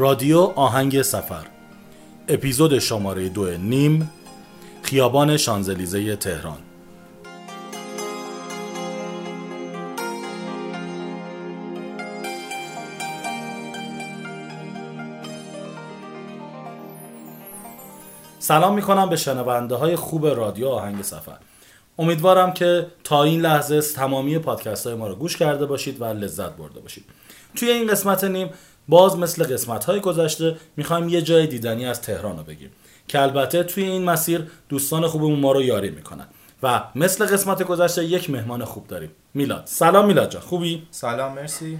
رادیو 0.00 0.38
آهنگ 0.38 1.02
سفر. 1.02 1.46
اپیزود 2.28 2.78
شماره 2.78 3.28
دو 3.28 3.56
نیم 3.56 4.10
خیابان 4.82 5.36
شانزلیزه 5.36 6.16
تهران. 6.16 6.58
سلام 18.38 18.74
می‌کنم 18.74 19.08
به 19.08 19.16
شنونده 19.16 19.74
های 19.74 19.96
خوب 19.96 20.26
رادیو 20.26 20.68
آهنگ 20.68 21.02
سفر. 21.02 21.36
امیدوارم 21.98 22.52
که 22.52 22.86
تا 23.04 23.22
این 23.22 23.40
لحظه 23.40 23.80
تمامی 23.80 24.38
پادکست 24.38 24.86
های 24.86 24.96
ما 24.96 25.08
رو 25.08 25.14
گوش 25.14 25.36
کرده 25.36 25.66
باشید 25.66 26.00
و 26.00 26.04
لذت 26.04 26.56
برده 26.56 26.80
باشید. 26.80 27.04
توی 27.56 27.70
این 27.70 27.86
قسمت 27.86 28.24
نیم 28.24 28.50
باز 28.88 29.16
مثل 29.16 29.44
قسمت 29.44 29.84
های 29.84 30.00
گذشته 30.00 30.56
می‌خوایم 30.76 31.08
یه 31.08 31.22
جای 31.22 31.46
دیدنی 31.46 31.86
از 31.86 32.02
تهران 32.02 32.36
رو 32.36 32.42
بگیم 32.42 32.70
که 33.08 33.20
البته 33.20 33.62
توی 33.62 33.84
این 33.84 34.04
مسیر 34.04 34.50
دوستان 34.68 35.06
خوبمون 35.06 35.40
ما 35.40 35.52
رو 35.52 35.62
یاری 35.62 35.90
می‌کنن. 35.90 36.26
و 36.62 36.82
مثل 36.94 37.26
قسمت 37.26 37.62
گذشته 37.62 38.04
یک 38.04 38.30
مهمان 38.30 38.64
خوب 38.64 38.86
داریم. 38.86 39.10
میلاد. 39.34 39.62
سلام 39.64 40.06
میلاد 40.06 40.30
جان. 40.30 40.42
خوبی؟ 40.42 40.86
سلام 40.90 41.32
مرسی. 41.34 41.78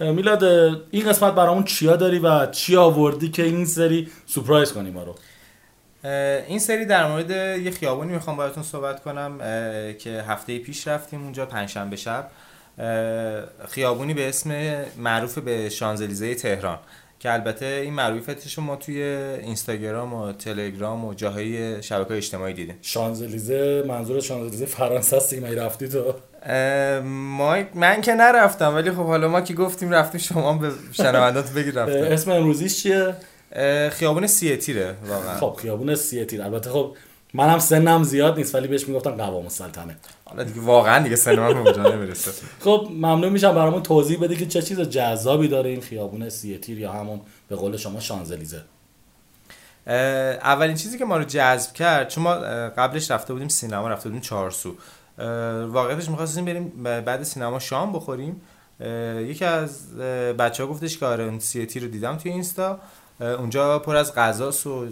میلاد 0.00 0.44
این 0.90 1.08
قسمت 1.08 1.34
برامون 1.34 1.64
چیا 1.64 1.96
داری 1.96 2.18
و 2.18 2.46
چی 2.46 2.76
آوردی 2.76 3.30
که 3.30 3.42
این 3.42 3.66
سری 3.66 4.08
سورپرایز 4.26 4.72
کنی 4.72 4.90
ما 4.90 5.02
رو؟ 5.02 5.14
این 6.48 6.58
سری 6.58 6.86
در 6.86 7.08
مورد 7.08 7.30
یه 7.60 7.70
خیابونی 7.70 8.12
می‌خوام 8.12 8.36
باهاتون 8.36 8.62
صحبت 8.62 9.02
کنم 9.02 9.38
که 9.98 10.24
هفته 10.28 10.58
پیش 10.58 10.88
رفتیم 10.88 11.22
اونجا 11.22 11.46
پنجشنبه 11.46 11.96
شب. 11.96 12.30
خیابونی 13.68 14.14
به 14.14 14.28
اسم 14.28 14.76
معروف 14.98 15.38
به 15.38 15.68
شانزلیزه 15.68 16.34
تهران 16.34 16.78
که 17.22 17.32
البته 17.32 17.66
این 17.66 17.94
معروفتش 17.94 18.58
ما 18.58 18.76
توی 18.76 19.02
اینستاگرام 19.42 20.14
و 20.14 20.32
تلگرام 20.32 21.04
و 21.04 21.14
جاهای 21.14 21.82
شبکه 21.82 22.14
اجتماعی 22.14 22.54
دیدیم. 22.54 22.78
شانزلیزه 22.82 23.84
منظور 23.88 24.20
شانزلیزه 24.20 24.66
فرانسه 24.66 25.16
است 25.16 25.30
که 25.30 25.40
رفتی 25.40 25.88
تو؟ 25.88 26.14
ما 27.04 27.56
من 27.74 28.00
که 28.00 28.14
نرفتم 28.14 28.74
ولی 28.74 28.90
خب 28.90 28.96
حالا 28.96 29.28
ما 29.28 29.40
که 29.40 29.54
گفتیم 29.54 29.90
رفتیم 29.90 30.20
شما 30.20 30.52
به 30.52 30.70
شنوندات 30.92 31.50
بگید 31.50 31.78
رفتیم. 31.78 32.04
اسم 32.04 32.30
امروزیش 32.30 32.82
چیه؟ 32.82 33.14
خیابون 33.90 34.26
سیتیره 34.26 34.94
واقعا. 35.08 35.36
خب 35.36 35.56
خیابون 35.62 35.94
سیتیر 35.94 36.42
البته 36.42 36.70
خب 36.70 36.96
منم 37.34 37.58
سنم 37.58 38.02
زیاد 38.02 38.36
نیست 38.36 38.54
ولی 38.54 38.68
بهش 38.68 38.88
می‌گفتن 38.88 39.10
قوام 39.10 39.42
السلطنه. 39.42 39.96
حالا 40.24 40.44
دیگه 40.44 40.60
واقعا 40.60 41.02
دیگه 41.04 41.16
سن 41.16 41.38
من 41.38 41.56
اونجا 41.56 41.82
نمی‌رسه. 41.82 42.32
خب 42.60 42.88
ممنون 42.90 43.28
میشم 43.28 43.54
برامون 43.54 43.82
توضیح 43.82 44.20
بده 44.20 44.36
که 44.36 44.46
چه 44.46 44.62
چیز 44.62 44.80
جذابی 44.80 45.48
داره 45.48 45.70
این 45.70 45.80
خیابون 45.80 46.28
سیتیر 46.28 46.78
یا 46.78 46.92
همون 46.92 47.20
به 47.48 47.56
قول 47.56 47.76
شما 47.76 48.00
شانزلیزه. 48.00 48.62
اولین 49.86 50.76
چیزی 50.76 50.98
که 50.98 51.04
ما 51.04 51.16
رو 51.16 51.24
جذب 51.24 51.72
کرد 51.72 52.08
چون 52.08 52.24
ما 52.24 52.34
قبلش 52.68 53.10
رفته 53.10 53.32
بودیم 53.32 53.48
سینما 53.48 53.88
رفته 53.88 54.08
بودیم 54.08 54.20
چهارسو. 54.20 54.74
واقعیتش 55.68 56.08
می‌خواستیم 56.08 56.44
بریم 56.44 56.82
بعد 56.82 57.22
سینما 57.22 57.58
شام 57.58 57.92
بخوریم. 57.92 58.42
یکی 59.18 59.44
از 59.44 59.96
بچه 60.38 60.62
ها 60.62 60.68
گفتش 60.68 60.98
که 60.98 61.06
آره 61.06 61.38
سیتی 61.38 61.80
رو 61.80 61.88
دیدم 61.88 62.16
توی 62.16 62.32
اینستا. 62.32 62.80
اونجا 63.20 63.78
پر 63.78 63.96
از 63.96 64.14
غذاست 64.14 64.66
و 64.66 64.86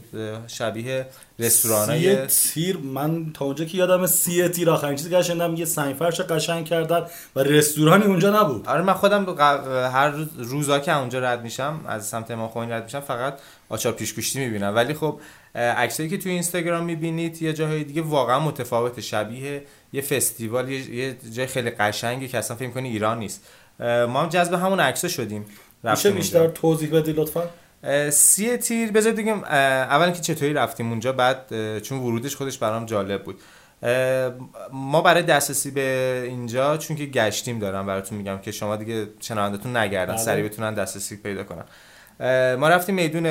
شبیه 0.46 1.06
رستوران 1.38 1.88
های 1.88 2.26
تیر 2.26 2.76
من 2.76 3.32
تا 3.32 3.44
اونجا 3.44 3.64
که 3.64 3.78
یادم 3.78 4.06
سی 4.06 4.48
تیر 4.48 4.70
آخرین 4.70 4.96
چیزی 4.96 5.10
که 5.10 5.22
شنیدم 5.22 5.54
یه 5.56 5.64
سنگ 5.64 5.96
فرش 5.96 6.20
قشنگ 6.20 6.64
کردن 6.64 7.06
و 7.36 7.40
رستورانی 7.40 8.04
اونجا 8.04 8.42
نبود. 8.42 8.68
آره 8.68 8.82
من 8.82 8.92
خودم 8.92 9.38
هر 9.92 10.10
روز 10.10 10.28
روزا 10.38 10.78
که 10.78 10.98
اونجا 10.98 11.18
رد 11.18 11.42
میشم 11.42 11.80
از 11.88 12.06
سمت 12.06 12.30
امام 12.30 12.48
خمینی 12.48 12.72
رد 12.72 12.84
میشم 12.84 13.00
فقط 13.00 13.38
آچار 13.68 13.92
پیش 13.92 14.14
گوشتی 14.14 14.38
می‌بینم. 14.38 14.74
ولی 14.74 14.94
خب 14.94 15.20
عکسایی 15.54 16.08
که 16.08 16.18
توی 16.18 16.32
اینستاگرام 16.32 16.84
می‌بینید 16.84 17.42
یه 17.42 17.52
جاهای 17.52 17.84
دیگه 17.84 18.02
واقعا 18.02 18.40
متفاوت. 18.40 19.00
شبیه 19.00 19.62
یه 19.92 20.02
فستیوال 20.02 20.68
یه 20.68 21.16
جای 21.32 21.46
خیلی 21.46 21.70
قشنگی 21.70 22.28
که 22.28 22.38
اصلا 22.38 22.56
فکر 22.56 22.70
کنی 22.70 22.88
ایران 22.88 23.18
نیست. 23.18 23.44
ما 23.80 24.22
هم 24.22 24.28
جذب 24.28 24.54
همون 24.54 24.80
عکسا 24.80 25.08
شدیم. 25.08 25.46
میشه 25.84 26.10
بیشتر 26.10 26.48
توضیح 26.48 26.90
بدی 26.90 27.12
لطفا؟ 27.12 27.42
سی 28.10 28.56
تیر 28.56 28.92
بذار 28.92 29.12
دیگه 29.12 29.52
اول 29.52 30.10
که 30.10 30.20
چطوری 30.20 30.52
رفتیم 30.52 30.90
اونجا 30.90 31.12
بعد 31.12 31.48
چون 31.78 31.98
ورودش 31.98 32.36
خودش 32.36 32.58
برام 32.58 32.86
جالب 32.86 33.24
بود. 33.24 33.40
ما 34.72 35.00
برای 35.00 35.22
دسترسی 35.22 35.70
به 35.70 36.22
اینجا 36.26 36.76
چون 36.76 36.96
که 36.96 37.06
گشتیم 37.06 37.58
دارم 37.58 37.86
براتون 37.86 38.18
میگم 38.18 38.38
که 38.38 38.52
شما 38.52 38.76
دیگه 38.76 39.08
شنوندتون 39.20 39.76
نگردن 39.76 40.14
بله. 40.14 40.22
سریع 40.22 40.44
بتونن 40.44 40.74
دسترسی 40.74 41.16
پیدا 41.16 41.44
کنن. 41.44 41.64
ما 42.56 42.68
رفتیم 42.68 42.94
میدون 42.94 43.24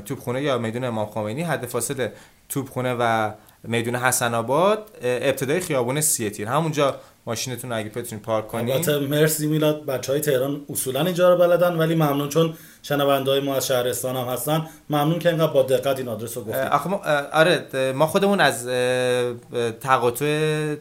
توپخونه 0.00 0.42
یا 0.42 0.58
میدون 0.58 0.84
امام 0.84 1.06
خمینی. 1.06 1.42
حد 1.42 1.66
فاصله 1.66 2.12
توپخونه 2.48 2.94
و 2.94 3.30
میدون 3.62 3.96
حسن 3.96 4.34
آباد 4.34 4.90
ابتدای 5.02 5.60
خیابون 5.60 6.00
سی 6.00 6.30
تیر. 6.30 6.48
همونجا 6.48 7.00
ماشینتون 7.26 7.72
اگه 7.72 7.88
بتونید 7.88 8.24
پارک 8.24 8.48
کنید 8.48 8.74
البته 8.74 8.98
مرسی 8.98 9.46
میلاد. 9.46 9.86
بچه 9.86 10.12
های 10.12 10.20
تهران 10.20 10.60
اصولا 10.68 11.00
اینجا 11.04 11.34
رو 11.34 11.38
بلدن 11.38 11.76
ولی 11.76 11.94
ممنون 11.94 12.28
چون 12.28 12.54
شنونده 12.82 13.30
های 13.30 13.40
ما 13.40 13.54
از 13.54 13.66
شهرستان 13.66 14.16
هم 14.16 14.24
هستن. 14.24 14.66
ممنون 14.90 15.18
که 15.18 15.28
اینقدر 15.28 15.52
با 15.52 15.62
دقت 15.62 15.98
این 15.98 16.08
آدرس 16.08 16.36
رو 16.36 16.42
گفتید. 16.42 16.56
آخه 16.56 16.90
ما 16.90 17.00
آره 17.32 17.66
ما 17.94 18.06
خودمون 18.06 18.40
از 18.40 18.66
تقاطع 19.80 20.74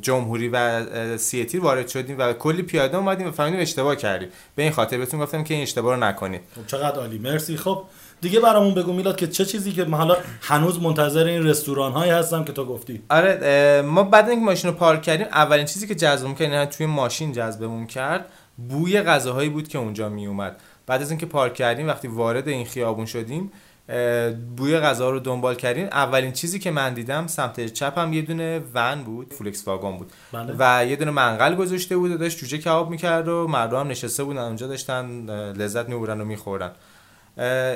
جمهوری 0.00 0.48
و 0.48 0.86
سیتی 1.16 1.58
وارد 1.58 1.88
شدیم 1.88 2.18
و 2.18 2.32
کلی 2.32 2.62
پیاده 2.62 2.96
اومدیم 2.96 3.26
و 3.26 3.30
فهمیدیم 3.30 3.60
اشتباه 3.60 3.96
کردیم. 3.96 4.28
به 4.54 4.62
این 4.62 4.72
خاطر 4.72 4.98
بهتون 4.98 5.20
گفتم 5.20 5.44
که 5.44 5.54
این 5.54 5.62
اشتباه 5.62 5.94
رو 5.94 6.04
نکنید. 6.04 6.40
خب 6.54 6.66
چقدر 6.66 7.00
عالی. 7.00 7.18
مرسی. 7.18 7.56
خب 7.56 7.82
دیگه 8.20 8.40
برامون 8.40 8.74
بگو 8.74 8.92
میلاد 8.92 9.16
که 9.16 9.26
چه 9.26 9.44
چیزی 9.44 9.72
که 9.72 9.84
حالا 9.84 10.16
هنوز 10.42 10.82
منتظر 10.82 11.24
این 11.24 11.46
رستوران 11.46 11.92
هایی 11.92 12.10
هستم 12.10 12.44
که 12.44 12.52
تو 12.52 12.64
گفتی؟ 12.64 13.02
آره 13.10 13.82
ما 13.82 14.02
بعد 14.02 14.28
اینکه 14.28 14.44
ماشین 14.44 14.70
رو 14.70 14.76
پارک 14.76 15.02
کردیم 15.02 15.26
اولین 15.32 15.66
چیزی 15.66 15.86
که 15.86 15.94
جذبمون 15.94 16.34
کرد 16.34 16.52
یعنی 16.52 16.66
توی 16.66 16.86
ماشین 16.86 17.32
جذبمون 17.32 17.86
کرد 17.86 18.26
بوی 18.68 19.02
غذاهایی 19.02 19.48
بود 19.48 19.68
که 19.68 19.78
اونجا 19.78 20.08
می 20.08 20.26
اومد 20.26 20.56
بعد 20.86 21.02
از 21.02 21.10
اینکه 21.10 21.26
پارک 21.26 21.54
کردیم 21.54 21.88
وقتی 21.88 22.08
وارد 22.08 22.48
این 22.48 22.66
خیابون 22.66 23.06
شدیم 23.06 23.52
بوی 24.56 24.78
غذا 24.78 25.10
رو 25.10 25.20
دنبال 25.20 25.54
کردیم. 25.54 25.86
اولین 25.86 26.32
چیزی 26.32 26.58
که 26.58 26.70
من 26.70 26.94
دیدم 26.94 27.26
سمت 27.26 27.66
چپم 27.66 28.12
یه 28.12 28.22
دونه 28.22 28.60
ون 28.74 29.04
بود 29.04 29.32
فولکس 29.32 29.68
واگن 29.68 29.96
بود. 29.96 30.12
بله. 30.32 30.54
و 30.58 30.86
یه 30.86 30.96
دونه 30.96 31.10
منقل 31.10 31.54
گذاشته 31.54 31.96
بود 31.96 32.10
و 32.10 32.16
داشت 32.16 32.38
جوجه 32.38 32.58
کباب 32.58 32.90
می‌کرد 32.90 33.28
و 33.28 33.46
مردم 33.48 33.88
نشسته 33.88 34.24
بودن 34.24 34.42
اونجا 34.42 34.66
داشتن 34.66 35.26
لذت 35.52 35.88
می‌برن 35.88 36.20
و 36.20 36.24
می‌خورن. 36.24 36.70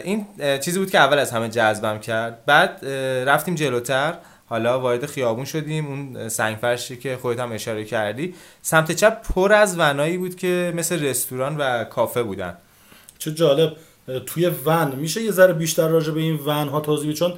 این 0.05 0.27
چیزی 0.65 0.79
بود 0.79 0.91
که 0.91 0.99
اول 0.99 1.19
از 1.19 1.31
همه 1.31 1.49
جذبم 1.49 1.99
کرد. 1.99 2.45
بعد 2.47 2.87
رفتیم 3.27 3.55
جلوتر. 3.55 4.15
حالا 4.47 4.81
وارد 4.81 5.07
خیابون 5.07 5.45
شدیم. 5.45 5.87
اون 5.87 6.29
سنگ 6.29 6.57
فرشی 6.57 6.97
که 6.97 7.17
خودت 7.17 7.41
هم 7.41 7.53
اشاره 7.53 7.85
کردی. 7.85 8.35
سمت 8.63 8.93
چپ 8.93 9.23
پر 9.23 9.53
از 9.53 9.79
ونایی 9.79 10.19
بود 10.19 10.37
که 10.37 10.73
مثل 10.77 11.05
رستوران 11.05 11.57
و 11.57 11.85
کافه 11.85 12.23
بودن. 12.23 12.57
چه 13.19 13.33
جالب. 13.33 13.77
توی 14.27 14.51
ون 14.67 14.95
میشه 14.97 15.23
یه 15.23 15.31
ذره 15.31 15.53
بیشتر 15.53 15.89
راجع 15.89 16.13
به 16.13 16.21
این 16.21 16.41
ون 16.47 16.69
ها 16.69 16.81
توضیح 16.81 17.13
چون 17.13 17.35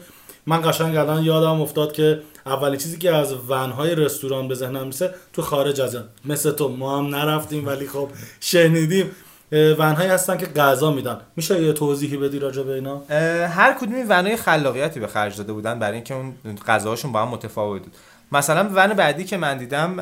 من 0.47 0.71
قشنگ 0.71 0.97
الان 0.97 1.25
یادم 1.25 1.61
افتاد 1.61 1.93
که 1.93 2.21
اولین 2.47 2.79
چیزی 2.79 2.99
که 2.99 3.15
از 3.15 3.35
ون 3.49 3.71
های 3.71 3.95
رستوران 3.95 4.49
به 4.49 4.55
ذهنم 4.55 4.87
میسه 4.87 5.15
تو 5.33 5.43
خارج 5.43 5.81
از 5.81 5.99
مثل 6.25 6.51
تو. 6.51 6.69
ما 6.69 6.99
هم 6.99 7.15
نرفتیم 7.15 7.67
ولی 7.67 7.87
خب 7.87 8.09
شنیدیم. 8.41 9.11
ونهایی 9.55 10.09
هستن 10.09 10.37
که 10.37 10.47
غذا 10.47 10.91
میدن. 10.91 11.21
میشه 11.37 11.63
یه 11.63 11.73
توضیحی 11.73 12.17
بدی 12.17 12.39
راجع 12.39 12.63
به 12.63 12.73
اینا؟ 12.73 13.03
هر 13.47 13.73
کدومی 13.81 14.03
ونهای 14.03 14.37
خلاقیتی 14.37 15.01
به 15.01 15.07
خرج 15.07 15.37
داده 15.37 15.53
بودن 15.53 15.79
برای 15.79 15.95
اینکه 15.95 16.15
اون 16.15 16.35
غذاهاشون 16.67 17.13
با 17.13 17.23
هم 17.23 17.29
متفاوت 17.29 17.83
بود. 17.83 17.95
مثلا 18.33 18.71
ون 18.75 18.95
بعدی 18.95 19.25
که 19.25 19.37
من 19.37 19.59
دیدم 19.59 19.97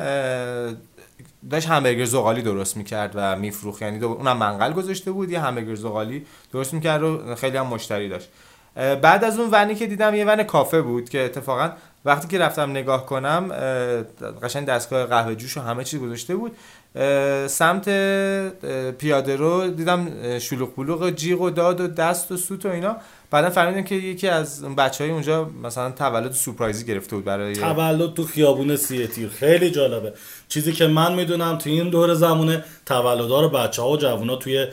داشت 1.51 1.67
همبرگر 1.67 2.05
زغالی 2.05 2.41
درست 2.41 2.77
می‌کرد 2.77 3.11
و 3.15 3.35
میفروخت. 3.35 3.81
یعنی 3.81 4.03
اونم 4.03 4.37
منقل 4.37 4.73
گذاشته 4.73 5.11
بود 5.11 5.29
یه 5.29 5.39
همبرگر 5.39 5.75
زغالی 5.75 6.25
درست 6.53 6.73
می‌کرد 6.73 7.03
و 7.03 7.35
خیلی 7.35 7.57
هم 7.57 7.67
مشتری 7.67 8.09
داشت. 8.09 8.29
بعد 8.75 9.23
از 9.23 9.39
اون 9.39 9.49
ونی 9.51 9.75
که 9.75 9.87
دیدم 9.87 10.15
یه 10.15 10.25
ون 10.25 10.43
کافه 10.43 10.81
بود 10.81 11.09
که 11.09 11.25
اتفاقا 11.25 11.71
وقتی 12.05 12.27
که 12.27 12.39
رفتم 12.39 12.71
نگاه 12.71 13.05
کنم 13.05 13.51
قشنگ 14.43 14.65
دستگاه 14.65 15.05
قهوه 15.05 15.35
جوش 15.35 15.57
و 15.57 15.61
همه 15.61 15.83
چیز 15.83 15.99
گذاشته 15.99 16.35
بود. 16.35 16.55
سمت 17.47 17.89
پیاده 18.97 19.35
رو 19.35 19.67
دیدم 19.67 20.39
شلوغ 20.39 20.75
بلوغ 20.75 21.09
جیغ 21.09 21.41
و 21.41 21.49
داد 21.49 21.81
و 21.81 21.87
دست 21.87 22.31
و 22.31 22.37
سوت 22.37 22.65
و 22.65 22.69
اینا. 22.69 22.97
بعدا 23.31 23.49
فهمیدم 23.49 23.83
که 23.83 23.95
یکی 23.95 24.27
از 24.27 24.63
بچه 24.63 25.03
های 25.03 25.13
اونجا 25.13 25.49
مثلا 25.63 25.91
تولد 25.91 26.31
سورپرایزی 26.31 26.85
گرفته 26.85 27.15
بود 27.15 27.25
برای 27.25 27.55
تولد 27.55 28.13
تو 28.13 28.23
خیابون 28.23 28.75
سی 28.75 29.07
تیر 29.07 29.29
خیلی 29.29 29.71
جالبه. 29.71 30.13
چیزی 30.47 30.71
که 30.71 30.87
من 30.87 31.15
می‌دونم 31.15 31.57
تو 31.57 31.69
این 31.69 31.89
دور 31.89 32.13
زمونه 32.13 32.63
تولدها 32.85 33.41
رو 33.41 33.49
بچه 33.49 33.81
ها 33.81 33.89
و 33.89 33.97
جوون 33.97 34.29
ها 34.29 34.35
توی 34.35 34.67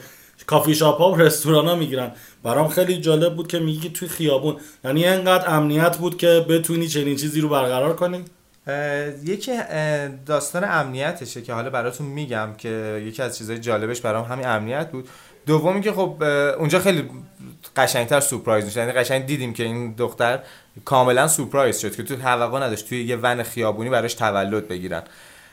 کافی 0.47 0.75
شاپ 0.75 0.97
ها 0.97 1.11
و 1.11 1.15
رستوران 1.15 1.67
ها 1.67 1.75
می‌گیرن. 1.75 2.11
برام 2.43 2.67
خیلی 2.67 2.97
جالب 2.97 3.35
بود 3.35 3.47
که 3.47 3.59
میگی 3.59 3.89
توی 3.89 4.07
خیابون. 4.07 4.55
یعنی 4.85 5.07
اینقدر 5.07 5.55
امنیت 5.55 5.97
بود 5.97 6.17
که 6.17 6.45
بتونی 6.49 6.87
چنین 6.87 7.15
چیزی 7.15 7.41
رو 7.41 7.49
برقرار 7.49 7.95
کنی. 7.95 8.25
یکی 9.23 9.51
داستان 10.25 10.63
امنیتشه 10.63 11.41
که 11.41 11.53
حالا 11.53 11.69
براتون 11.69 12.07
میگم 12.07 12.49
که 12.57 13.03
یکی 13.07 13.21
از 13.21 13.37
چیزهای 13.37 13.59
جالبش 13.59 14.01
برام 14.01 14.25
همین 14.25 14.47
امنیت 14.47 14.91
بود. 14.91 15.09
دومی 15.45 15.81
که 15.81 15.91
خب 15.91 16.23
اونجا 16.59 16.79
خیلی 16.79 17.09
قشنگتر 17.75 18.19
سورپرایز 18.19 18.65
میشه 18.65 18.79
یعنی 18.79 18.91
قشنگ 18.91 19.25
دیدیم 19.25 19.53
که 19.53 19.63
این 19.63 19.93
دختر 19.93 20.39
کاملا 20.85 21.27
سورپرایز 21.27 21.79
شد 21.79 21.95
که 21.95 22.03
تو 22.03 22.15
توقع 22.15 22.59
نداشت 22.59 22.89
توی 22.89 23.03
یه 23.03 23.15
ون 23.15 23.43
خیابونی 23.43 23.89
براش 23.89 24.13
تولد 24.13 24.67
بگیرن. 24.67 25.03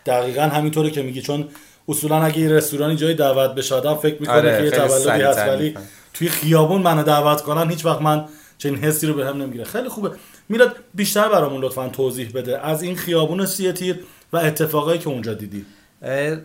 دقیقا 0.06 0.43
همینطوره 0.43 0.90
که 0.90 1.02
میگی 1.02 1.22
چون 1.22 1.49
اصولا 1.88 2.22
اگه 2.22 2.38
یه 2.38 2.49
رستورانی 2.49 2.96
جای 2.96 3.14
دعوت 3.14 3.55
بشه 3.55 3.75
آدم 3.75 3.94
فکر 3.94 4.20
می‌کنه 4.20 4.37
آره، 4.37 4.58
که 4.58 4.64
یه 4.64 4.70
تولدی 4.70 5.22
هست 5.22 5.38
ولی. 5.38 5.75
توی 6.14 6.28
خیابون 6.28 6.82
منو 6.82 7.02
دعوت 7.02 7.43
کنن 7.43 7.70
هیچ 7.70 7.84
وقت 7.84 8.02
من 8.02 8.25
چنین 8.58 8.76
حسی 8.76 9.06
رو 9.06 9.14
بهم 9.14 9.43
نمی‌گیره. 9.43 9.64
خیلی 9.64 9.88
خوبه. 9.88 10.10
میلاد 10.49 10.77
بیشتر 10.95 11.29
برامون 11.29 11.65
لطفا 11.65 11.89
توضیح 11.89 12.31
بده 12.35 12.67
از 12.67 12.83
این 12.83 12.97
خیابون 12.97 13.47
سی 13.47 13.73
تیر 13.73 14.05
و 14.33 14.37
اتفاقایی 14.37 14.99
که 14.99 15.09
اونجا 15.09 15.35
دیدی. 15.35 15.67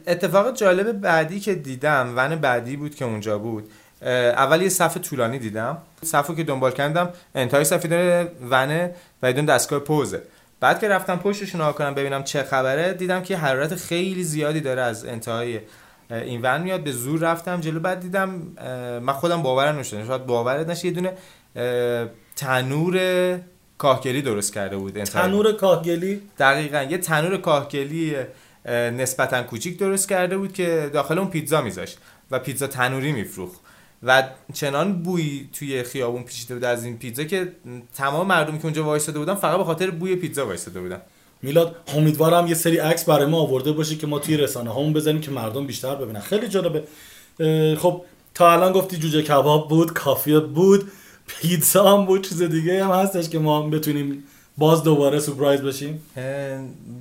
اتفاق 0.08 0.56
جالب 0.56 0.92
بعدی 0.92 1.40
که 1.40 1.56
دیدم 1.56 2.14
ون 2.16 2.36
بعدی 2.36 2.78
بود 2.78 2.96
که 2.96 3.06
اونجا 3.06 3.38
بود. 3.38 3.70
اول 4.02 4.62
یه 4.62 4.70
صف 4.70 4.98
طولانی 4.98 5.40
دیدم. 5.40 5.78
صف 6.04 6.28
رو 6.28 6.36
که 6.36 6.44
دنبال 6.44 6.72
کردم 6.72 7.10
انتهای 7.36 7.64
صف 7.64 7.86
داره 7.86 8.32
ونه 8.50 8.96
و 9.24 9.32
یه 9.32 9.42
دستگاه 9.42 9.80
پوزه. 9.80 10.22
بعد 10.60 10.80
که 10.80 10.90
رفتم 10.90 11.16
پشتش 11.16 11.56
نگاه 11.56 11.76
کنم 11.76 11.94
ببینم 11.94 12.24
چه 12.24 12.44
خبره 12.44 12.94
دیدم 12.94 13.22
که 13.22 13.38
حرارت 13.38 13.76
خیلی 13.76 14.24
زیادی 14.24 14.62
داره 14.62 14.82
از 14.82 15.06
انتهای 15.06 15.60
این 16.10 16.42
ون 16.44 16.62
میاد. 16.62 16.84
به 16.84 16.92
زور 16.92 17.20
رفتم 17.20 17.62
جلو 17.62 17.80
بعد 17.80 18.00
دیدم 18.00 18.30
من 19.02 19.14
خودم 19.14 19.42
باورم 19.42 19.80
نشد 19.80 20.08
شاید 20.08 20.26
باورت 20.26 20.68
نشه 20.68 20.88
یه 20.88 20.94
دونه 20.94 21.14
تنور 22.36 23.00
کاهگلی 23.84 24.22
درست 24.22 24.54
کرده 24.54 24.78
بود 24.78 25.04
تنور 25.04 25.52
کاهگلی؟ 25.52 26.22
دقیقا. 26.40 26.82
یه 26.90 26.98
تنور 26.98 27.38
کاهگلی 27.38 28.16
اه، 28.16 28.76
نسبتا 28.76 29.44
کوچیک 29.44 29.78
درست 29.80 30.10
کرده 30.10 30.38
بود 30.38 30.54
که 30.54 30.90
داخل 30.94 31.20
اون 31.20 31.30
پیتزا 31.30 31.62
میذاشت 31.62 31.98
و 32.32 32.40
پیتزا 32.40 32.68
تنوری 32.68 33.12
میفروخت. 33.12 33.60
و 34.04 34.24
چنان 34.54 34.94
بوی 34.94 35.50
توی 35.54 35.84
خیابون 35.84 36.24
پیچیده 36.24 36.54
بود 36.54 36.64
از 36.64 36.86
این 36.86 36.98
پیتزا 36.98 37.24
که 37.24 37.52
تمام 37.96 38.28
مردمی 38.28 38.58
که 38.58 38.66
اونجا 38.66 38.84
وایساده 38.84 39.20
بودن 39.20 39.36
فقط 39.36 39.58
به 39.58 39.64
خاطر 39.64 39.92
بوی 39.92 40.16
پیتزا 40.16 40.46
وایساده 40.46 40.82
بودن. 40.82 41.02
میلاد 41.42 41.76
امیدوارم 41.96 42.48
یه 42.48 42.54
سری 42.54 42.78
عکس 42.78 43.06
برای 43.06 43.26
ما 43.26 43.38
آورده 43.38 43.72
باشه 43.72 43.96
که 43.96 44.08
ما 44.08 44.20
توی 44.20 44.38
رسانه 44.38 44.70
هامون 44.74 44.94
بزنیم 44.94 45.22
که 45.22 45.32
مردم 45.32 45.68
بیشتر 45.68 45.96
ببینن. 45.96 46.20
خیلی 46.20 46.48
جالبه. 46.48 46.84
خب 47.78 48.02
تا 48.34 48.52
الان 48.54 48.72
گفتی 48.72 48.98
جوجه 48.98 49.22
کباب 49.22 49.70
بود 49.70 49.94
کافیه 49.94 50.40
بود. 50.40 50.92
پیتزا 51.42 51.98
هم 51.98 52.06
بود 52.06 52.30
چیز 52.30 52.42
دیگه 52.42 52.86
هم 52.86 52.92
هستش 52.92 53.30
که 53.30 53.40
ما 53.40 53.70
بتونیم 53.70 54.24
باز 54.58 54.84
دوباره 54.84 55.20
سورپرایز 55.20 55.62
بشیم. 55.62 56.02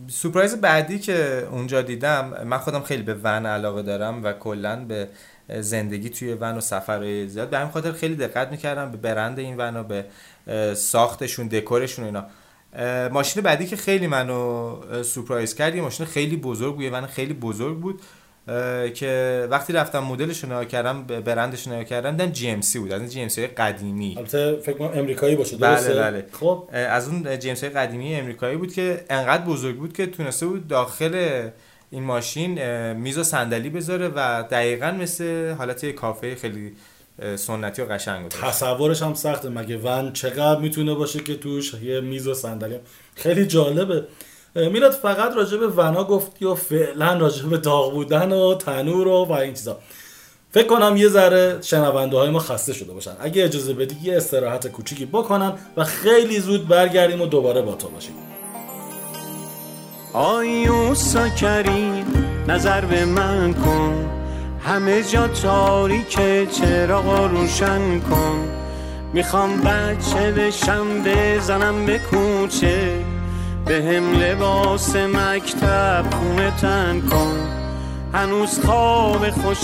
سورپرایز 0.09 0.55
بعدی 0.57 0.99
که 0.99 1.49
اونجا 1.51 1.83
دیدم 1.83 2.45
من 2.47 2.59
خودم 2.59 2.81
خیلی 2.81 3.03
به 3.03 3.15
ون 3.15 3.47
علاقه 3.47 3.83
دارم 3.83 4.25
و 4.25 4.33
کلا 4.33 4.85
به 4.85 5.09
زندگی 5.61 6.09
توی 6.09 6.35
ون 6.35 6.57
و 6.57 6.61
سفرهای 6.61 7.29
زیاد. 7.29 7.51
به 7.51 7.59
همین 7.59 7.73
خاطر 7.73 7.93
خیلی 7.93 8.15
دقت 8.15 8.51
می‌کردم 8.51 8.91
به 8.91 8.97
برند 8.97 9.39
این 9.39 9.57
ون 9.57 9.77
و 9.77 9.83
به 9.83 10.05
ساختشون 10.75 11.49
دکورشون 11.49 12.05
اینا. 12.05 12.27
ماشین 13.09 13.43
بعدی 13.43 13.67
که 13.67 13.77
خیلی 13.77 14.07
منو 14.07 15.03
سورپرایز 15.03 15.55
کرد 15.55 15.75
یه 15.75 15.83
ماشین 15.83 16.07
خیلی 16.07 16.37
بزرگ 16.37 16.75
بود 16.75 16.85
یه 16.85 16.91
ون 16.91 17.07
خیلی 17.07 17.35
بزرگ 17.35 17.79
بود. 17.79 18.01
که 18.95 19.47
وقتی 19.51 19.73
رفتم 19.73 19.99
مدلش 19.99 20.45
رو 20.45 20.51
نگاه 20.51 20.65
کردم 20.65 21.03
برندش 21.03 21.67
رو 21.67 21.73
نگاه 21.73 21.85
کردم 21.85 22.11
دیدم 22.11 22.33
جی 22.33 22.51
ام 22.51 22.61
سی 22.61 22.79
بود. 22.79 22.93
از 22.93 23.01
این 23.01 23.11
جی 23.11 23.21
ام 23.21 23.29
سی 23.29 23.47
قدیمی. 23.47 24.15
البته 24.19 24.57
فکر 24.57 24.79
کنم 24.79 24.91
امریکایی 24.95 25.37
باشه 25.37 25.57
بله، 25.57 25.75
درسته؟ 25.75 25.95
بله. 25.95 26.27
خب. 26.33 26.69
از 26.73 27.09
اون 27.09 27.39
جیمز 27.39 27.61
های 27.61 27.71
قدیمی 27.71 28.15
امریکایی 28.15 28.57
بود 28.57 28.73
که 28.73 29.05
انقدر 29.11 29.45
بزرگ 29.45 29.77
بود 29.77 29.93
که 29.93 30.07
تونسته 30.07 30.47
بود 30.47 30.69
داخل 30.69 31.49
این 31.91 32.03
ماشین 32.03 32.93
میز 32.93 33.19
و 33.19 33.25
صندلی 33.25 33.71
بذاره 33.71 34.09
و 34.09 34.45
دقیقا 34.51 34.91
مثل 34.91 35.51
حالت 35.51 35.85
یه 35.85 35.93
کافه 35.93 36.35
خیلی 36.35 36.73
سنتی 37.37 37.83
و 37.83 37.85
قشنگ 37.85 38.23
بود. 38.23 38.31
تصورش 38.31 39.03
هم 39.03 39.15
سخته. 39.15 39.49
مگه 39.49 39.79
ون 39.79 40.13
چقدر 40.13 40.61
می‌تونه 40.61 40.95
باشه 40.95 41.19
که 41.19 41.35
توش 41.35 41.75
یه 41.75 42.01
میز 42.01 42.29
و 42.29 42.35
صندلی؟ 42.35 42.77
خیلی 43.15 43.47
جالبه. 43.47 44.05
میلاد 44.55 44.93
فقط 44.93 45.37
راجع 45.37 45.57
به 45.57 45.67
ونا 45.67 46.05
گفتی 46.05 46.45
و 46.45 46.55
فعلا 46.55 47.19
راجع 47.19 47.47
به 47.47 47.59
داغ 47.59 47.93
بودن 47.93 48.33
و 48.33 48.55
تنور 48.55 49.09
و, 49.09 49.25
و 49.25 49.33
این 49.33 49.55
چیزا. 49.55 49.79
فکر 50.51 50.67
کنم 50.67 50.97
یه 50.97 51.09
ذره 51.09 51.59
شنونده 51.63 52.17
های 52.17 52.31
ما 52.31 52.39
خسته 52.39 52.73
شده 52.73 52.93
باشن. 52.93 53.13
اگه 53.21 53.45
اجازه 53.45 53.73
بدی 53.73 53.97
یه 54.03 54.17
استراحت 54.17 54.67
کوچیکی 54.67 55.07
بکنن 55.07 55.53
و 55.77 55.85
خیلی 55.85 56.41
زود 56.41 56.69
برگردیم 56.69 57.21
و 57.21 57.27
دوباره 57.27 57.63
با 57.63 57.73
تو 57.75 57.89
باشیم. 57.89 58.15
آیوسا 60.13 61.29
کریم 61.29 62.05
نظر 62.49 62.85
به 62.85 63.05
من 63.05 63.55
کن. 63.55 64.11
همه 64.65 65.03
جا 65.03 65.29
تاریکه 65.29 66.47
چراغ 66.47 67.31
روشن 67.31 68.01
کن. 68.01 68.49
می‌خوام 69.13 69.61
بچه 69.61 70.33
بشم 70.33 71.03
بزنم 71.05 71.87
به 71.87 71.99
کوچه. 71.99 73.12
به 73.67 73.75
هم 73.75 74.13
لباس 74.13 74.97
مکتب 74.97 76.05
خونه 76.11 76.53
تن 76.61 77.01
کن. 77.11 77.49
هنوز 78.15 78.61
خواب 78.65 79.31
خوش 79.31 79.61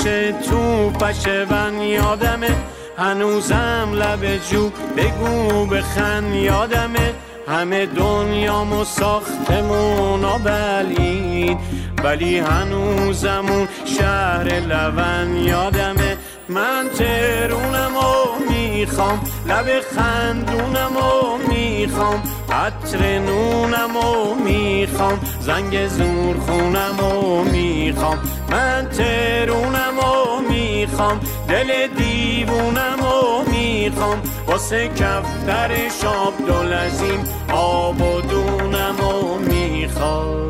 تو 0.49 0.91
پشون 0.91 1.81
یادمه. 1.81 2.51
هنوزم 2.99 3.89
لب 3.93 4.37
جو 4.51 4.71
بگو 4.97 5.67
بخن 5.67 6.35
یادمه. 6.35 7.13
همه 7.49 7.87
دنیامو 7.87 8.85
ساختمون 8.85 10.21
بلید 10.45 11.59
ولی 12.05 12.39
هنوزمون 12.39 13.69
شهر 13.85 14.61
لون 14.61 15.37
یادمه. 15.37 16.17
من 16.49 16.89
ترونمو 16.99 18.25
می‌خوام. 18.51 19.21
لب 19.47 19.67
خندونمو 19.97 21.37
می‌خوام. 21.49 22.23
عطر 22.51 23.19
نونمو 23.19 24.35
می‌خوام 24.35 25.21
زنگ 25.41 25.87
زور 25.87 26.37
خونمو 26.37 27.45
می‌خوام. 27.45 28.19
من 28.51 28.89
ترونمو 28.89 30.41
می‌خوام 30.51 31.21
دل 31.49 31.87
دیوونمو 31.87 33.43
می‌خوام. 33.51 34.23
واسه 34.47 34.89
کفتر 34.89 35.89
شاب 36.03 36.35
دلزین 36.49 37.21
آب 37.53 38.01
و 38.01 38.21
دونمو 38.21 39.39
می‌خوام. 39.39 40.49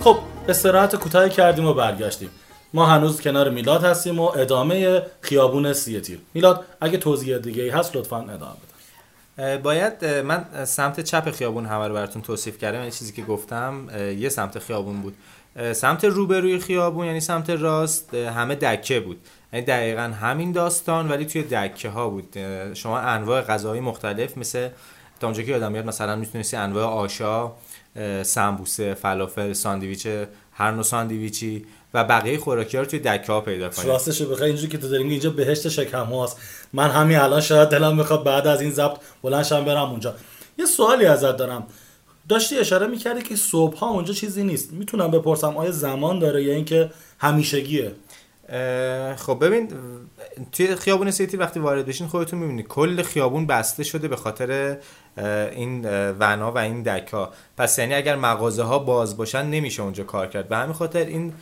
خب 0.00 0.16
استراحت 0.48 0.96
کوتاهی 0.96 1.30
کردیم 1.30 1.66
و 1.66 1.74
برگشتیم. 1.74 2.30
ما 2.74 2.86
هنوز 2.86 3.20
کنار 3.20 3.50
میلاد 3.50 3.84
هستیم 3.84 4.18
و 4.18 4.22
ادامه 4.22 5.02
خیابون 5.20 5.72
سی 5.72 6.00
تیر. 6.00 6.18
میلاد 6.34 6.64
اگه 6.80 6.98
توضیح 6.98 7.38
دیگه 7.38 7.62
ای 7.62 7.68
هست 7.68 7.96
لطفا 7.96 8.16
ادامه 8.16 8.56
بده. 9.36 9.58
باید 9.58 10.04
من 10.04 10.64
سمت 10.64 11.00
چپ 11.00 11.30
خیابون 11.30 11.66
همه 11.66 11.88
رو 11.88 11.94
براتون 11.94 12.22
توصیف 12.22 12.58
کردم. 12.58 12.80
این 12.80 12.90
چیزی 12.90 13.12
که 13.12 13.22
گفتم 13.22 13.88
یه 14.18 14.28
سمت 14.28 14.58
خیابون 14.58 15.02
بود. 15.02 15.14
سمت 15.72 16.04
روبروی 16.04 16.58
خیابون 16.58 17.06
یعنی 17.06 17.20
سمت 17.20 17.50
راست 17.50 18.14
همه 18.14 18.54
دکه 18.54 19.00
بود. 19.00 19.20
یعنی 19.52 19.66
دقیقا 19.66 20.02
همین 20.02 20.52
داستان 20.52 21.08
ولی 21.08 21.24
توی 21.24 21.42
دکه 21.42 21.88
ها 21.88 22.08
بود 22.08 22.36
شما 22.74 22.98
انواع 22.98 23.42
غذاهای 23.42 23.80
مختلف 23.80 24.38
مثل 24.38 24.68
تا 25.20 25.26
اونجا 25.26 25.42
که 25.42 25.50
یادم 25.50 25.72
میاد 25.72 25.86
مثلا 25.86 26.16
می‌تونستی 26.16 26.56
انواع 26.56 26.84
آشا 26.84 27.52
سمبوسه 28.22 28.94
فلافل 28.94 29.52
ساندویچ 29.52 30.08
هر 30.52 30.70
نوع 30.70 30.82
ساندویچی 30.82 31.66
و 31.94 32.04
بقیه 32.04 32.38
خوراکی 32.38 32.76
ها 32.76 32.82
رو 32.82 32.88
توی 32.88 32.98
دکه 32.98 33.32
ها 33.32 33.40
پیدا 33.40 33.68
کنید 33.68 33.88
راستش 33.88 34.22
بخوای 34.22 34.48
اینجوری 34.48 34.68
که 34.68 34.78
تو 34.78 34.88
داری 34.88 35.02
میگی 35.02 35.14
اینجا 35.14 35.30
بهشت 35.30 35.68
شکم 35.68 36.04
هاست 36.04 36.40
من 36.72 36.90
همین 36.90 37.18
الان 37.18 37.40
شاید 37.40 37.68
دلم 37.68 37.96
می‌خواد 37.96 38.24
بعد 38.24 38.46
از 38.46 38.60
این 38.60 38.70
ضبط 38.70 38.96
بلندشم 39.22 39.64
برم 39.64 39.90
اونجا. 39.90 40.14
یه 40.58 40.66
سوالی 40.66 41.06
ازت 41.06 41.36
دارم. 41.36 41.66
داشتی 42.28 42.58
اشاره 42.58 42.86
می‌کردی 42.86 43.22
که 43.22 43.36
صبح 43.36 43.78
ها 43.78 43.90
اونجا 43.90 44.12
چیزی 44.12 44.44
نیست. 44.44 44.72
می‌تونم 44.72 45.10
بپرسم 45.10 45.56
آیا 45.56 45.70
زمان 45.70 46.18
داره 46.18 46.42
یا 46.42 46.54
اینکه 46.54 46.90
همیشگیه؟ 47.18 47.92
خب 49.16 49.38
ببین 49.40 49.68
توی 50.52 50.76
خیابون 50.76 51.10
سیتی 51.10 51.36
وقتی 51.36 51.60
وارد 51.60 51.86
بشین 51.86 52.06
خودتون 52.06 52.38
می‌بینید 52.38 52.68
کل 52.68 53.02
خیابون 53.02 53.46
بسته 53.46 53.84
شده 53.84 54.08
به 54.08 54.16
خاطر 54.16 54.76
این 55.52 55.86
ونا 56.18 56.52
و 56.52 56.58
این 56.58 56.82
دکا. 56.82 57.32
پس 57.56 57.78
یعنی 57.78 57.94
اگر 57.94 58.16
مغازه 58.16 58.62
ها 58.62 58.78
باز 58.78 59.16
باشن 59.16 59.46
نمیشه 59.46 59.82
اونجا 59.82 60.04
کار 60.04 60.26
کرد. 60.26 60.48
به 60.48 60.56
همین 60.56 60.72
خاطر 60.72 61.06
این 61.06 61.32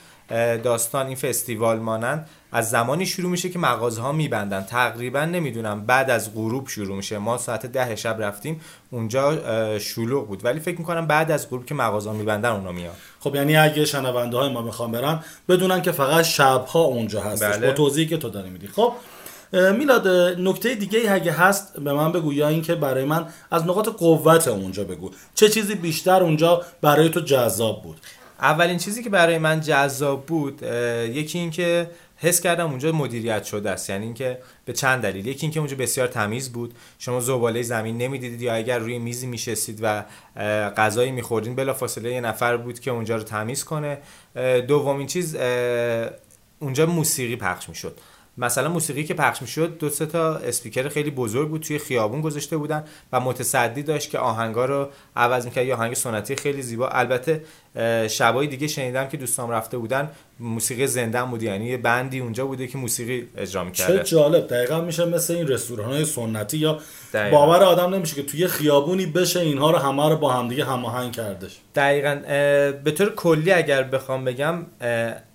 داستان 0.63 1.07
این 1.07 1.17
فستیوال 1.17 1.79
مانند 1.79 2.29
از 2.53 2.71
زمانی 2.71 3.07
شروع 3.07 3.31
میشه 3.31 3.49
که 3.49 3.59
مغازه 3.59 4.03
ها 4.03 4.13
میبندن. 4.13 4.63
تقریبا 4.63 5.25
نمی‌دونم 5.25 5.87
بعد 5.87 6.11
از 6.11 6.35
غروب 6.35 6.69
شروع 6.69 6.97
میشه. 6.97 7.19
ما 7.19 7.39
ساعت 7.39 7.67
ده 7.67 7.97
شب 7.97 8.17
رفتیم 8.21 8.61
اونجا 8.91 9.39
شلوغ 9.79 10.29
بود. 10.29 10.45
ولی 10.45 10.61
فکر 10.61 10.79
می‌کنم 10.79 11.07
بعد 11.07 11.31
از 11.31 11.51
غروب 11.51 11.67
که 11.67 11.75
مغازه 11.75 12.11
ها 12.11 12.17
میبندن 12.17 12.51
اونا 12.51 12.73
میاد 12.73 12.95
خب 13.21 13.35
یعنی 13.35 13.57
اگه 13.57 13.85
شنونده 13.85 14.37
های 14.37 14.53
ما 14.53 14.63
می‌خوام 14.63 14.93
برن 14.93 15.25
بدونن 15.49 15.83
که 15.83 15.93
فقط 15.93 16.25
شبها 16.25 16.81
اونجا 16.81 17.21
هستش. 17.21 17.57
بله. 17.57 17.67
با 17.67 17.73
توضیحی 17.73 18.07
که 18.07 18.17
تو 18.17 18.29
داری 18.29 18.51
میدی. 18.51 18.67
خب 18.67 18.93
میلاد 19.53 20.09
نکته 20.39 20.75
دیگه 20.75 20.99
ای 20.99 21.09
اگه 21.09 21.33
هست 21.33 21.81
به 21.81 21.93
من 21.93 22.13
بگو 22.13 22.33
یا 22.33 22.49
اینکه 22.49 22.75
برای 22.75 23.05
من 23.05 23.27
از 23.51 23.63
نقاط 23.63 23.89
قوت 23.89 24.49
اونجا 24.49 24.85
بگو. 24.85 25.11
چه 25.35 25.49
چیزی 25.49 25.75
بیشتر 25.75 26.23
اونجا 26.23 26.63
برای 26.81 27.09
تو 27.09 27.21
جذاب 27.21 27.83
بود؟ 27.83 27.97
اولین 28.41 28.79
چیزی 28.79 29.03
که 29.03 29.11
برای 29.11 29.39
من 29.39 29.61
جذاب 29.61 30.27
بود 30.27 30.63
یکی 31.13 31.39
این 31.39 31.51
که 31.51 31.91
حس 32.17 32.41
کردم 32.41 32.71
اونجا 32.71 32.93
مدیریت 32.93 33.45
شده 33.45 33.71
است. 33.71 33.91
یعنی 33.91 34.05
اینکه 34.05 34.39
به 34.65 34.73
چند 34.73 35.03
دلیل. 35.03 35.27
یکی 35.27 35.47
اینکه 35.47 35.61
اونجا 35.61 35.77
بسیار 35.77 36.09
تمیز 36.09 36.53
بود. 36.53 36.75
شما 36.99 37.21
زباله 37.21 37.63
زمین 37.63 37.99
نمی‌دیدید 37.99 38.43
یا 38.43 38.55
اگر 38.55 38.79
روی 38.79 38.99
میزی 38.99 39.27
میشستید 39.27 39.79
و 39.83 40.05
غذایی 40.77 41.11
میخوردین 41.11 41.55
بلافاصله 41.55 42.13
یه 42.13 42.21
نفر 42.21 42.57
بود 42.57 42.81
که 42.81 42.91
اونجا 42.91 43.17
رو 43.17 43.23
تمیز 43.23 43.65
کنه. 43.65 43.99
دومین 44.69 45.07
چیز 45.07 45.37
اونجا 46.59 46.87
موسیقی 46.87 47.37
پخش 47.37 47.69
می‌شد. 47.69 47.99
مثلا 48.39 48.69
موسیقی 48.69 49.05
که 49.05 49.15
پخش 49.15 49.43
می‌شد 49.43 49.79
دو 49.79 49.91
سه 49.91 50.07
تا 50.07 50.37
اسپیکر 50.37 50.89
خیلی 50.89 51.11
بزرگ 51.11 51.49
بود 51.49 51.63
توی 51.63 51.79
خیابون 51.79 52.21
گذاشته 52.21 52.57
بودن 52.57 52.85
و 53.13 53.21
متصدی 53.21 53.83
داشت 53.83 54.11
که 54.11 54.19
آهنگا 54.19 54.65
رو 54.65 54.89
عوض 55.17 55.45
می‌کرد. 55.45 55.67
یا 55.67 55.77
آهنگ 55.77 55.95
سنتی 55.95 56.37
خیلی 56.37 56.63
زیبا. 56.63 56.89
البته 56.89 57.45
شبای 58.09 58.47
دیگه 58.47 58.67
شنیدم 58.67 59.09
که 59.09 59.17
دوستام 59.17 59.51
رفته 59.51 59.79
بودن 59.79 60.11
موسیقی 60.41 60.87
زنده 60.87 61.23
بود. 61.23 61.43
یعنی 61.43 61.67
یه 61.67 61.77
بندی 61.77 62.19
اونجا 62.19 62.47
بوده 62.47 62.67
که 62.67 62.79
موسیقی 62.79 63.29
اجرا 63.37 63.65
می‌کرده. 63.65 63.99
چه 63.99 64.05
جالب. 64.05 64.47
دقیقا 64.47 64.81
میشه 64.81 65.05
مثل 65.05 65.35
این 65.35 65.49
رستوران 65.49 65.93
های 65.93 66.05
سنتی 66.05 66.59
یا 66.59 66.79
دقیقا. 67.13 67.37
باور 67.37 67.63
آدم 67.63 67.95
نمیشه 67.95 68.15
که 68.15 68.23
توی 68.23 68.47
خیابونی 68.47 69.07
بشه 69.07 69.41
اینها 69.41 69.71
رو 69.71 69.79
همه 69.79 70.09
رو 70.09 70.17
با 70.17 70.33
همدیگه 70.33 70.65
هماهنگ 70.65 71.13
کردش. 71.13 71.57
دقیقا. 71.75 72.15
به 72.85 72.91
طور 72.91 73.15
کلی 73.15 73.53
اگر 73.53 73.83
بخوام 73.83 74.25
بگم 74.25 74.67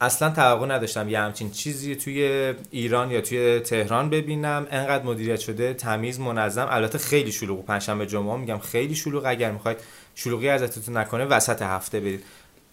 اصلا 0.02 0.30
توقع 0.30 0.66
نداشتم 0.66 1.10
یه 1.10 1.20
همچین 1.20 1.52
چیزی 1.52 1.96
توی 1.96 2.54
ایران 2.72 3.12
یا 3.12 3.22
توی 3.22 3.60
تهران 3.60 4.10
ببینم. 4.10 4.68
انقدر 4.72 5.04
مدیریت 5.04 5.40
شده 5.40 5.74
تمیز 5.74 6.20
منظم. 6.20 6.68
البته 6.70 6.98
خیلی 6.98 7.32
شلوغ 7.32 7.66
پنجشنبه 7.66 8.06
جمعه 8.06 8.38
میگم 8.38 8.60
خیلی 8.60 8.96
شلوغ. 8.96 9.24
اگر 9.26 9.52
می‌خواید 9.52 9.78
شلوغی 10.16 10.50
ازتون 10.50 10.98
نکنه 10.98 11.26
وسط 11.26 11.62
هفته 11.62 12.00
برید. 12.00 12.24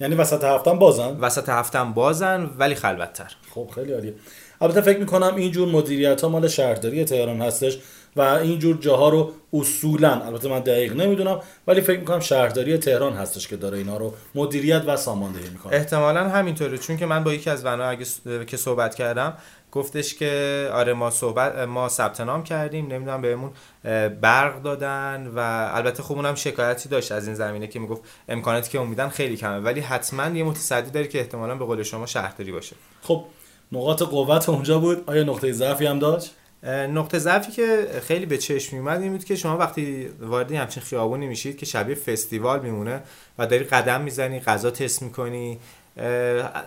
یعنی 0.00 0.14
وسط 0.14 0.45
هفته 0.45 0.73
بازن؟ 0.73 1.16
وسط 1.21 1.49
هفته 1.49 1.85
بازن 1.85 2.50
ولی 2.59 2.75
خلوتتر. 2.75 3.37
خب 3.54 3.71
خیلی 3.75 3.92
عالیه. 3.92 4.14
البته 4.61 4.80
فکر 4.80 4.99
می‌کنم 4.99 5.35
اینجور 5.35 5.68
مدیریت 5.68 6.21
ها 6.21 6.28
مال 6.28 6.49
شهرداری 6.49 7.04
تهران 7.04 7.42
هستش 7.42 7.78
و 8.16 8.21
اینجور 8.21 8.76
جاها 8.76 9.09
رو 9.09 9.33
اصولا 9.52 10.21
البته 10.21 10.49
من 10.49 10.61
دقیق 10.61 10.97
نمی‌دونم 10.97 11.40
ولی 11.66 11.80
فکر 11.80 11.99
می‌کنم 11.99 12.21
شهرداری 12.21 12.78
تهران 12.78 13.12
هستش 13.12 13.49
که 13.49 13.57
داره 13.57 13.78
اینا 13.78 13.97
رو 13.97 14.14
مدیریت 14.35 14.83
و 14.87 14.97
ساماندهی 14.97 15.49
می‌کنه. 15.50 15.75
احتمالا 15.75 16.28
همینطوره 16.28 16.78
چون 16.78 16.97
که 16.97 17.07
من 17.07 17.25
با 17.25 17.35
یکی 17.35 17.50
از 17.50 17.64
ونا 17.64 17.85
اگه 17.85 18.04
که 18.47 18.57
صحبت 18.57 18.95
کردم 18.95 19.35
گفتش 19.73 20.15
که 20.15 20.71
آره 20.73 20.93
ما 20.93 21.11
صحبت 21.11 21.59
ما 21.59 21.89
ثبت 21.89 22.21
نام 22.21 22.45
کردیم 22.45 22.87
نمی‌دونم 22.87 23.23
بهمون 23.23 23.51
برق 24.21 24.63
دادن 24.63 25.33
و 25.37 25.71
البته 25.75 26.03
خب 26.03 26.15
اونم 26.15 26.35
شکایتی 26.35 26.89
داشت 26.89 27.13
از 27.13 27.27
این 27.27 27.35
زمینه 27.35 27.67
که 27.67 27.79
می‌گفت 27.79 28.03
امکاناتی 28.29 28.71
که 28.71 28.81
امیدن 28.81 29.09
خیلی 29.09 29.37
کمه 29.37 29.59
ولی 29.59 29.81
حتما 29.81 30.37
یه 30.37 30.45
متصدی 30.45 30.91
داره 30.91 31.07
که 31.07 31.19
احتمالا 31.19 31.55
به 31.55 31.65
قول 31.65 31.83
شما 31.83 32.07
شهرداری 32.07 32.53
باشه. 32.53 32.77
خب 33.03 33.25
نقاط 33.73 34.03
قوت 34.03 34.49
اونجا 34.49 34.79
بود. 34.79 35.05
آیا 35.07 35.25
نقطه 35.25 35.53
ضعفی 35.53 35.87
هم 35.87 35.99
داشت؟ 35.99 36.35
نقطه 36.67 37.19
ضعفی 37.19 37.53
که 37.53 37.89
خیلی 38.03 38.27
به 38.27 38.39
چشم 38.39 38.77
میومد 38.77 39.01
این 39.01 39.13
بود 39.13 39.25
که 39.25 39.37
شما 39.37 39.57
وقتی 39.59 40.09
وارد 40.21 40.53
همچین 40.53 40.83
خیابونی 40.83 41.27
میشید 41.27 41.57
که 41.57 41.67
شبیه 41.67 41.95
فستیوال 41.95 42.61
میمونه 42.61 43.03
و 43.39 43.47
داری 43.47 43.65
قدم 43.65 44.01
می‌زنی 44.01 44.41
غذا 44.41 44.71
تست 44.71 45.03
می‌کنی 45.03 45.59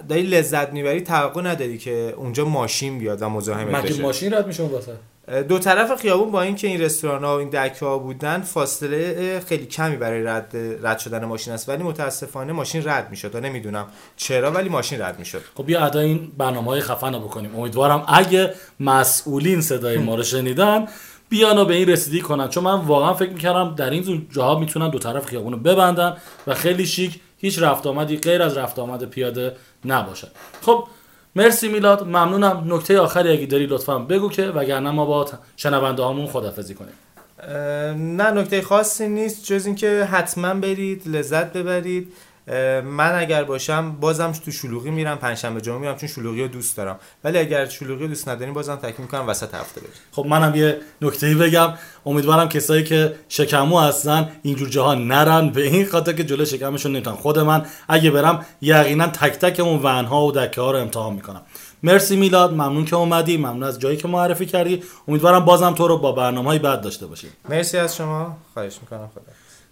داری 0.09 0.21
لذت 0.21 0.73
می‌بری 0.73 1.01
توقع 1.01 1.41
نداری 1.41 1.77
که 1.77 2.13
اونجا 2.17 2.45
ماشین 2.45 3.00
بیاد 3.00 3.21
و 3.21 3.29
مزاحمت 3.29 3.83
بشه. 3.83 4.01
ماشین 4.01 4.33
رد 4.33 4.47
میشه 4.47 4.63
واسه 4.63 4.91
دو 5.43 5.59
طرف 5.59 6.01
خیابون 6.01 6.31
با 6.31 6.41
اینکه 6.41 6.67
این 6.67 6.81
رستوران 6.81 7.23
ها 7.23 7.35
و 7.35 7.39
این 7.39 7.50
دکه 7.50 7.85
ها 7.85 7.97
بودن 7.97 8.41
فاصله 8.41 9.39
خیلی 9.39 9.65
کمی 9.65 9.95
برای 9.95 10.23
رد 10.23 10.55
رد 10.83 11.00
شدن 11.00 11.25
ماشین 11.25 11.53
است. 11.53 11.69
ولی 11.69 11.83
متاسفانه 11.83 12.53
ماشین 12.53 12.83
رد 12.85 13.07
می‌شد 13.09 13.35
و 13.35 13.39
نمی‌دونم 13.39 13.88
چرا 14.15 14.51
ولی 14.51 14.69
ماشین 14.69 15.01
رد 15.01 15.19
می‌شد. 15.19 15.41
خب 15.55 15.65
بیا 15.65 15.85
ادا 15.85 16.00
این 16.00 16.31
برنامه 16.38 16.67
های 16.67 16.81
خفن 16.81 17.13
رو 17.13 17.19
بکنیم. 17.19 17.55
امیدوارم 17.55 18.03
اگه 18.07 18.53
مسئولین 18.79 19.61
صدای 19.61 19.97
ما 19.97 20.15
رو 20.15 20.23
شنیدن 20.23 20.88
بیان 21.29 21.57
و 21.57 21.65
به 21.65 21.73
این 21.73 21.89
رسیدگی 21.89 22.21
کنن. 22.21 22.50
چون 22.50 22.63
من 22.63 22.79
واقعا 22.79 23.13
فکر 23.13 23.31
می‌کردم 23.31 23.75
در 23.75 23.89
این 23.89 24.27
جاها 24.31 24.59
می‌تونن 24.59 24.89
دو 24.89 25.00
طرف 25.00 25.25
خیابون 25.25 25.53
رو 25.53 25.59
ببندن 25.59 26.17
و 26.47 26.53
خیلی 26.53 26.85
شیک 26.85 27.19
هیچ 27.41 27.60
رفت 27.60 27.88
آمدی 27.88 28.17
غیر 28.17 28.41
از 28.41 28.57
رفت 28.57 28.79
آمد 28.79 29.03
پیاده 29.05 29.55
نباشه 29.86 30.27
خب 30.62 30.88
مرسی 31.36 31.67
میلاد 31.67 32.03
ممنونم. 32.03 32.74
نکته 32.74 33.00
آخری 33.00 33.31
اگه 33.31 33.45
داری 33.45 33.65
لطفا 33.65 34.00
بگو 34.00 34.29
که 34.29 34.48
وگرنه 34.48 34.91
ما 34.91 35.05
با 35.05 35.29
شنونده 35.57 36.03
هامون 36.03 36.27
خدافزی 36.27 36.75
کنیم. 36.75 36.93
نه 38.17 38.31
نکته 38.31 38.62
خاصی 38.62 39.07
نیست. 39.07 39.45
جز 39.45 39.65
اینکه 39.65 40.07
حتما 40.12 40.53
برید 40.53 41.07
لذت 41.07 41.53
ببرید. 41.53 42.13
من 42.84 43.15
اگر 43.15 43.43
باشم 43.43 43.91
بازم 43.91 44.31
تو 44.31 44.51
شلوغی 44.51 44.91
میرم 44.91 45.17
پنجشنبه 45.17 45.62
جمعه 45.62 45.77
میرم 45.77 45.96
چون 45.96 46.10
شلوغی 46.10 46.41
رو 46.41 46.48
دوست 46.48 46.77
دارم. 46.77 47.00
ولی 47.24 47.38
اگر 47.38 47.65
شلوغی 47.65 48.01
رو 48.01 48.08
دوست 48.08 48.29
نداریم 48.29 48.53
بازم 48.53 48.75
تکمیل 48.75 49.01
می‌کنم 49.01 49.27
وسط 49.27 49.55
هفته 49.55 49.81
بریم. 49.81 49.93
خب 50.12 50.25
منم 50.25 50.55
یه 50.55 50.77
نکته 51.01 51.36
بگم. 51.36 51.74
امیدوارم 52.05 52.50
کسایی 52.50 52.84
که 52.84 53.15
شکمو 53.29 53.79
هستن 53.79 54.29
اینجور 54.41 54.70
جاها 54.70 54.93
نرن. 54.93 55.50
به 55.50 55.62
این 55.62 55.86
خاطر 55.86 56.13
که 56.13 56.24
جلو 56.24 56.46
شکمشون 56.46 56.91
نمی‌تونن. 56.91 57.15
خود 57.15 57.39
من 57.39 57.65
اگه 57.88 58.12
برم 58.12 58.46
یقینا 58.62 59.08
تک 59.08 59.31
تک 59.31 59.60
اون 59.60 59.79
ونها 59.84 60.25
و 60.25 60.31
دکه 60.31 60.62
ها 60.62 60.72
رو 60.72 60.77
امتحان 60.77 61.13
می‌کنم. 61.13 61.41
مرسی 61.84 62.15
میلاد. 62.15 62.53
ممنون 62.53 62.86
که 62.86 62.96
اومدی. 62.96 63.38
ممنون 63.38 63.63
از 63.63 63.79
جایی 63.79 63.98
که 63.98 64.08
معرفی 64.08 64.46
کردی. 64.46 64.84
امیدوارم 65.08 65.46
بازم 65.46 65.72
تو 65.72 65.88
رو 65.88 65.98
با 65.98 66.12
برنامه 66.12 66.50
های 66.50 66.60
بعد 66.60 66.81
داشته 66.81 67.08
باشیم. 67.08 67.29
مرسی 67.50 67.77
از 67.77 67.96
شما. 67.96 68.38
خواهش 68.53 68.77
می‌کنم. 68.81 69.10
خدا. 69.13 69.24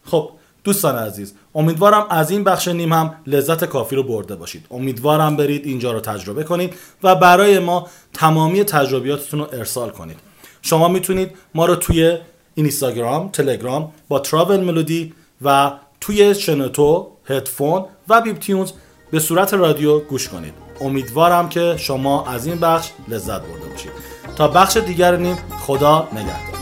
خب 0.06 0.32
دوستان 0.70 0.96
عزیز 0.96 1.34
امیدوارم 1.56 2.06
از 2.10 2.32
این 2.32 2.44
بخش 2.44 2.68
نیم 2.68 2.94
هم 2.94 3.16
لذت 3.28 3.66
کافی 3.66 3.96
رو 3.96 4.04
برده 4.04 4.36
باشید. 4.36 4.66
امیدوارم 4.72 5.36
برید 5.38 5.66
اینجا 5.66 5.92
رو 5.92 6.00
تجربه 6.00 6.44
کنید 6.44 6.74
و 7.04 7.16
برای 7.16 7.60
ما 7.60 7.88
تمامی 8.14 8.64
تجربیاتتون 8.64 9.40
رو 9.40 9.48
ارسال 9.54 9.90
کنید. 9.90 10.18
شما 10.62 10.88
می‌تونید 10.88 11.32
ما 11.56 11.66
رو 11.66 11.76
توی 11.76 12.18
اینستاگرام 12.56 13.30
تلگرام 13.30 13.92
با 14.08 14.20
تراول 14.20 14.60
ملودی 14.60 15.14
و 15.42 15.72
توی 16.02 16.36
شنوتو 16.36 17.08
هدفون 17.26 17.86
و 18.10 18.22
بیب 18.22 18.40
تیونز 18.40 18.72
به 19.12 19.20
صورت 19.20 19.54
رادیو 19.54 20.00
گوش 20.00 20.28
کنید. 20.28 20.54
امیدوارم 20.82 21.50
که 21.50 21.76
شما 21.78 22.26
از 22.26 22.46
این 22.46 22.60
بخش 22.60 22.90
لذت 23.08 23.42
برده 23.42 23.66
باشید. 23.72 23.92
تا 24.36 24.48
بخش 24.48 24.78
دیگر 24.78 25.18
نیم 25.18 25.38
خدا 25.66 26.08
نگهدار. 26.12 26.59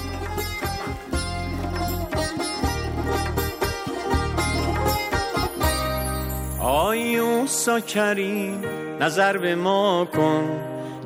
موسا 7.48 7.80
کریم 7.80 8.62
نظر 9.00 9.38
به 9.38 9.56
ما 9.56 10.08
کن. 10.16 10.46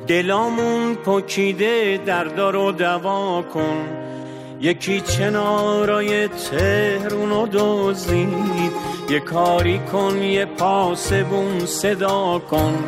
دلامون 0.06 0.94
پکیده 0.94 2.00
دردار 2.06 2.56
و 2.56 2.72
دوا 2.72 3.42
کن. 3.54 3.86
یکی 4.60 5.00
چنارای 5.00 6.28
تهرون 6.28 7.48
دوزید 7.48 8.72
یه 9.10 9.20
کاری 9.20 9.78
کن 9.78 10.22
یه 10.22 10.44
پاسبون 10.44 11.66
صدا 11.66 12.38
کن. 12.50 12.84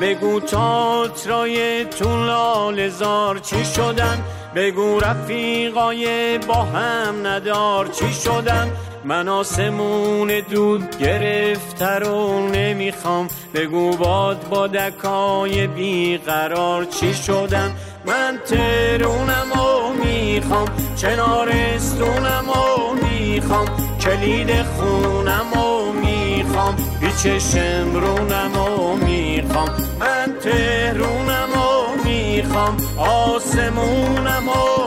بگو 0.00 0.40
تاترای 0.40 1.84
تو 1.84 2.24
لالزار 2.24 3.38
چی 3.38 3.64
شدن؟ 3.64 4.24
بگو 4.54 5.00
رفیقای 5.00 6.38
با 6.38 6.54
هم 6.54 7.26
ندار 7.26 7.88
چی 7.88 8.12
شدن؟ 8.12 8.70
من 9.04 9.28
آسمون 9.28 10.40
دود 10.50 10.98
گرفته 10.98 11.86
رو 11.86 12.48
نمی‌خوام. 12.48 13.28
بگو 13.54 13.96
باد 13.96 14.48
با 14.48 14.66
دکای 14.66 15.66
بیقرار 15.66 16.84
چی 16.84 17.14
شدن؟ 17.14 17.72
من 18.06 18.38
ترونم 18.46 19.52
و 19.52 19.92
می‌خوام 20.04 20.68
چنارستونم 20.96 22.44
و 22.48 22.94
می‌خوام 23.04 23.66
کلید 24.00 24.62
خونم 24.62 25.52
و 25.52 25.92
می‌خوام 25.92 26.76
بیچه 27.00 27.38
شمرونم 27.38 28.56
و 28.56 28.96
می‌خوام. 28.96 29.68
من 30.00 30.34
تهرونم 30.42 31.48
و 31.54 32.04
می‌خوام 32.04 32.76
آسمونم 32.98 34.48
و 34.48 34.77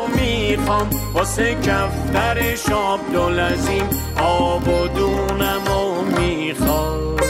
می‌خوام 0.52 0.90
واسه 1.14 1.56
کفتر 1.56 2.56
شاب 2.56 3.00
دلزیم 3.14 3.90
آب 4.18 4.68
و 4.68 4.88
دونم 4.88 5.68
و 5.68 6.02
می‌خوام. 6.20 7.21